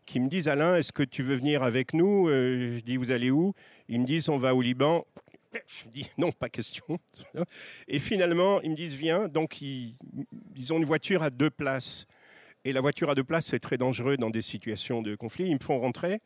qui 0.06 0.20
me 0.20 0.28
disent 0.28 0.48
Alain, 0.48 0.76
est-ce 0.76 0.92
que 0.92 1.02
tu 1.02 1.22
veux 1.22 1.34
venir 1.34 1.62
avec 1.62 1.94
nous? 1.94 2.28
Euh, 2.28 2.78
Je 2.78 2.84
dis 2.84 2.96
vous 2.96 3.10
allez 3.10 3.30
où? 3.30 3.54
Ils 3.88 4.00
me 4.00 4.06
disent 4.06 4.28
on 4.28 4.38
va 4.38 4.54
au 4.54 4.62
Liban. 4.62 5.04
Je 5.52 5.88
dis 5.90 6.08
non, 6.16 6.32
pas 6.32 6.48
question. 6.48 6.84
Et 7.88 7.98
finalement, 7.98 8.60
ils 8.62 8.70
me 8.70 8.76
disent 8.76 8.94
viens. 8.94 9.28
Donc 9.28 9.60
ils, 9.60 9.96
ils 10.56 10.72
ont 10.72 10.78
une 10.78 10.84
voiture 10.84 11.22
à 11.22 11.30
deux 11.30 11.50
places. 11.50 12.06
Et 12.64 12.72
la 12.72 12.80
voiture 12.80 13.10
à 13.10 13.14
deux 13.14 13.24
places, 13.24 13.46
c'est 13.46 13.58
très 13.58 13.76
dangereux 13.76 14.16
dans 14.16 14.30
des 14.30 14.40
situations 14.40 15.02
de 15.02 15.16
conflit. 15.16 15.46
Ils 15.46 15.54
me 15.54 15.60
font 15.60 15.78
rentrer. 15.78 16.20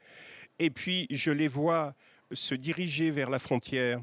Et 0.59 0.71
puis, 0.71 1.07
je 1.11 1.31
les 1.31 1.49
vois 1.49 1.95
se 2.33 2.55
diriger 2.55 3.11
vers 3.11 3.31
la 3.31 3.39
frontière 3.39 4.01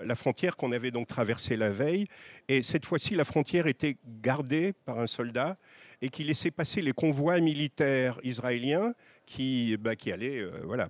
la 0.00 0.14
frontière 0.14 0.56
qu'on 0.56 0.72
avait 0.72 0.90
donc 0.90 1.08
traversée 1.08 1.56
la 1.56 1.70
veille. 1.70 2.06
Et 2.48 2.62
cette 2.62 2.86
fois-ci, 2.86 3.14
la 3.14 3.24
frontière 3.24 3.66
était 3.66 3.96
gardée 4.20 4.72
par 4.84 4.98
un 4.98 5.06
soldat 5.06 5.56
et 6.00 6.08
qui 6.08 6.24
laissait 6.24 6.50
passer 6.50 6.80
les 6.80 6.92
convois 6.92 7.40
militaires 7.40 8.18
israéliens 8.22 8.94
qui, 9.26 9.76
bah, 9.76 9.96
qui 9.96 10.12
allaient. 10.12 10.40
Euh, 10.40 10.62
voilà. 10.64 10.88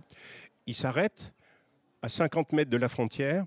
Ils 0.66 0.74
s'arrêtent 0.74 1.32
à 2.02 2.08
50 2.08 2.52
mètres 2.52 2.70
de 2.70 2.76
la 2.76 2.88
frontière. 2.88 3.46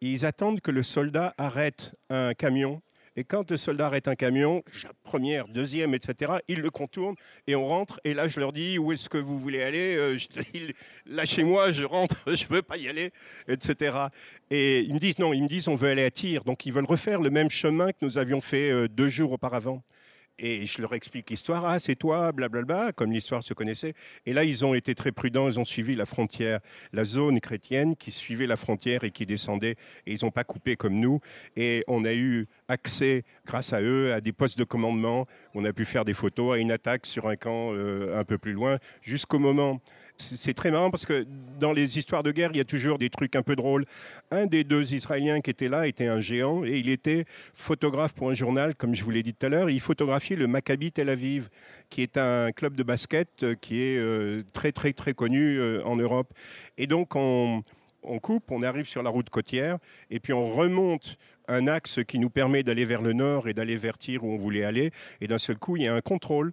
Ils 0.00 0.26
attendent 0.26 0.60
que 0.60 0.72
le 0.72 0.82
soldat 0.82 1.34
arrête 1.38 1.94
un 2.10 2.34
camion 2.34 2.82
et 3.16 3.24
quand 3.24 3.50
le 3.50 3.56
soldat 3.56 3.86
arrête 3.86 4.08
un 4.08 4.14
camion, 4.14 4.62
première, 5.02 5.46
deuxième, 5.48 5.94
etc., 5.94 6.32
il 6.48 6.60
le 6.60 6.70
contourne 6.70 7.14
et 7.46 7.54
on 7.54 7.66
rentre. 7.66 8.00
Et 8.04 8.14
là, 8.14 8.26
je 8.26 8.40
leur 8.40 8.52
dis 8.52 8.78
où 8.78 8.92
est-ce 8.92 9.08
que 9.08 9.18
vous 9.18 9.38
voulez 9.38 9.62
aller? 9.62 9.96
Euh, 9.96 10.16
Lâchez-moi, 11.06 11.72
je 11.72 11.84
rentre, 11.84 12.16
je 12.34 12.46
veux 12.48 12.62
pas 12.62 12.78
y 12.78 12.88
aller, 12.88 13.12
etc. 13.48 13.96
Et 14.50 14.80
ils 14.80 14.94
me 14.94 14.98
disent 14.98 15.18
non, 15.18 15.32
ils 15.34 15.42
me 15.42 15.48
disent 15.48 15.68
on 15.68 15.74
veut 15.74 15.90
aller 15.90 16.04
à 16.04 16.10
Tir. 16.10 16.44
Donc 16.44 16.64
ils 16.64 16.72
veulent 16.72 16.86
refaire 16.86 17.20
le 17.20 17.30
même 17.30 17.50
chemin 17.50 17.92
que 17.92 17.98
nous 18.02 18.18
avions 18.18 18.40
fait 18.40 18.70
euh, 18.70 18.88
deux 18.88 19.08
jours 19.08 19.32
auparavant. 19.32 19.82
Et 20.38 20.66
je 20.66 20.80
leur 20.80 20.94
explique 20.94 21.30
l'histoire. 21.30 21.64
Ah, 21.64 21.78
c'est 21.78 21.94
toi, 21.94 22.32
blablabla, 22.32 22.92
comme 22.92 23.12
l'histoire 23.12 23.42
se 23.42 23.54
connaissait. 23.54 23.94
Et 24.26 24.32
là, 24.32 24.44
ils 24.44 24.64
ont 24.64 24.74
été 24.74 24.94
très 24.94 25.12
prudents. 25.12 25.48
Ils 25.48 25.60
ont 25.60 25.64
suivi 25.64 25.94
la 25.94 26.06
frontière, 26.06 26.60
la 26.92 27.04
zone 27.04 27.40
chrétienne 27.40 27.96
qui 27.96 28.10
suivait 28.10 28.46
la 28.46 28.56
frontière 28.56 29.04
et 29.04 29.10
qui 29.10 29.26
descendait. 29.26 29.76
Et 30.06 30.14
ils 30.14 30.24
n'ont 30.24 30.30
pas 30.30 30.44
coupé 30.44 30.76
comme 30.76 30.98
nous. 30.98 31.20
Et 31.56 31.84
on 31.86 32.04
a 32.04 32.12
eu 32.12 32.48
accès, 32.68 33.24
grâce 33.46 33.72
à 33.72 33.80
eux, 33.82 34.12
à 34.12 34.20
des 34.20 34.32
postes 34.32 34.58
de 34.58 34.64
commandement. 34.64 35.26
On 35.54 35.64
a 35.64 35.72
pu 35.72 35.84
faire 35.84 36.04
des 36.04 36.14
photos 36.14 36.54
à 36.54 36.58
une 36.58 36.72
attaque 36.72 37.06
sur 37.06 37.28
un 37.28 37.36
camp 37.36 37.72
euh, 37.72 38.18
un 38.18 38.24
peu 38.24 38.38
plus 38.38 38.52
loin, 38.52 38.78
jusqu'au 39.02 39.38
moment. 39.38 39.80
C'est 40.18 40.54
très 40.54 40.70
marrant 40.70 40.90
parce 40.90 41.04
que 41.04 41.26
dans 41.58 41.72
les 41.72 41.98
histoires 41.98 42.22
de 42.22 42.30
guerre, 42.30 42.50
il 42.52 42.58
y 42.58 42.60
a 42.60 42.64
toujours 42.64 42.98
des 42.98 43.10
trucs 43.10 43.34
un 43.34 43.42
peu 43.42 43.56
drôles. 43.56 43.86
Un 44.30 44.46
des 44.46 44.62
deux 44.62 44.94
Israéliens 44.94 45.40
qui 45.40 45.50
était 45.50 45.68
là 45.68 45.86
était 45.86 46.06
un 46.06 46.20
géant 46.20 46.64
et 46.64 46.78
il 46.78 46.88
était 46.88 47.24
photographe 47.54 48.12
pour 48.12 48.30
un 48.30 48.34
journal, 48.34 48.74
comme 48.74 48.94
je 48.94 49.04
vous 49.04 49.10
l'ai 49.10 49.22
dit 49.22 49.34
tout 49.34 49.46
à 49.46 49.48
l'heure. 49.48 49.70
Il 49.70 49.80
photographiait 49.80 50.36
le 50.36 50.46
Maccabi 50.46 50.92
Tel 50.92 51.08
Aviv, 51.08 51.48
qui 51.90 52.02
est 52.02 52.16
un 52.16 52.52
club 52.52 52.74
de 52.76 52.82
basket 52.82 53.28
euh, 53.42 53.54
qui 53.60 53.82
est 53.82 53.96
euh, 53.96 54.44
très 54.52 54.72
très 54.72 54.92
très 54.92 55.14
connu 55.14 55.58
euh, 55.58 55.82
en 55.84 55.96
Europe. 55.96 56.32
Et 56.78 56.86
donc 56.86 57.16
on 57.16 57.62
coupe, 58.20 58.50
on 58.50 58.62
arrive 58.62 58.86
sur 58.86 59.02
la 59.02 59.10
route 59.10 59.30
côtière, 59.30 59.78
et 60.10 60.20
puis 60.20 60.32
on 60.32 60.44
remonte 60.44 61.16
un 61.48 61.66
axe 61.66 62.00
qui 62.06 62.18
nous 62.18 62.30
permet 62.30 62.62
d'aller 62.62 62.84
vers 62.84 63.02
le 63.02 63.12
nord 63.12 63.48
et 63.48 63.54
d'aller 63.54 63.76
vers 63.76 63.98
Tir 63.98 64.24
où 64.24 64.32
on 64.32 64.36
voulait 64.36 64.64
aller, 64.64 64.90
et 65.20 65.26
d'un 65.26 65.38
seul 65.38 65.56
coup, 65.56 65.76
il 65.76 65.84
y 65.84 65.86
a 65.88 65.94
un 65.94 66.00
contrôle. 66.00 66.52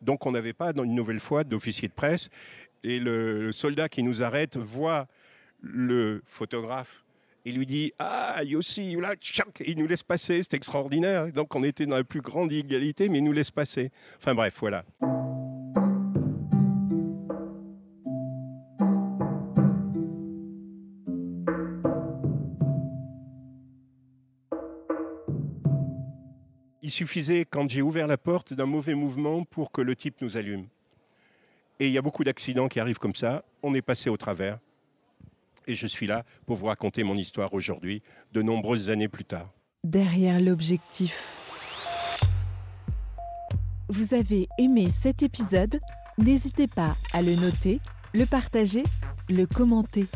Donc 0.00 0.26
on 0.26 0.32
n'avait 0.32 0.52
pas, 0.52 0.72
une 0.74 0.94
nouvelle 0.94 1.20
fois, 1.20 1.44
d'officier 1.44 1.88
de 1.88 1.92
presse, 1.92 2.30
et 2.82 2.98
le, 2.98 3.52
soldat 3.52 3.88
qui 3.88 4.02
nous 4.02 4.22
arrête 4.22 4.56
voit 4.56 5.06
le 5.60 6.22
photographe 6.26 7.04
et 7.44 7.52
lui 7.52 7.66
dit 7.66 7.92
Ah, 7.98 8.42
Yossi, 8.44 8.96
là, 8.96 9.14
il 9.66 9.78
nous 9.78 9.86
laisse 9.86 10.02
passer, 10.02 10.42
c'est 10.42 10.54
extraordinaire. 10.54 11.32
Donc 11.32 11.54
on 11.54 11.62
était 11.64 11.86
dans 11.86 11.96
la 11.96 12.04
plus 12.04 12.20
grande 12.20 12.52
égalité, 12.52 13.08
mais 13.08 13.18
il 13.18 13.24
nous 13.24 13.32
laisse 13.32 13.50
passer. 13.50 13.90
Enfin 14.16 14.34
bref, 14.34 14.56
voilà. 14.60 14.84
Il 26.90 26.92
suffisait, 26.92 27.44
quand 27.48 27.70
j'ai 27.70 27.82
ouvert 27.82 28.08
la 28.08 28.18
porte, 28.18 28.52
d'un 28.52 28.66
mauvais 28.66 28.96
mouvement 28.96 29.44
pour 29.44 29.70
que 29.70 29.80
le 29.80 29.94
type 29.94 30.20
nous 30.22 30.36
allume. 30.36 30.66
Et 31.78 31.86
il 31.86 31.92
y 31.92 31.98
a 31.98 32.02
beaucoup 32.02 32.24
d'accidents 32.24 32.66
qui 32.66 32.80
arrivent 32.80 32.98
comme 32.98 33.14
ça. 33.14 33.44
On 33.62 33.74
est 33.74 33.80
passé 33.80 34.10
au 34.10 34.16
travers. 34.16 34.58
Et 35.68 35.76
je 35.76 35.86
suis 35.86 36.08
là 36.08 36.24
pour 36.46 36.56
vous 36.56 36.66
raconter 36.66 37.04
mon 37.04 37.16
histoire 37.16 37.54
aujourd'hui, 37.54 38.02
de 38.32 38.42
nombreuses 38.42 38.90
années 38.90 39.06
plus 39.06 39.24
tard. 39.24 39.48
Derrière 39.84 40.40
l'objectif. 40.40 42.26
Vous 43.88 44.12
avez 44.12 44.48
aimé 44.58 44.88
cet 44.88 45.22
épisode? 45.22 45.78
N'hésitez 46.18 46.66
pas 46.66 46.96
à 47.12 47.22
le 47.22 47.36
noter, 47.36 47.78
le 48.14 48.26
partager, 48.26 48.82
le 49.28 49.46
commenter. 49.46 50.06